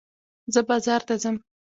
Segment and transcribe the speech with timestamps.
[0.53, 1.35] زه بازار ته ځم.